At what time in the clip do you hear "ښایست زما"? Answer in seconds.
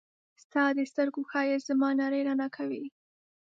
1.29-1.89